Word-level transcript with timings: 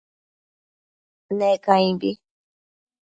Ne 1.37 1.49
caimbi 1.65 2.11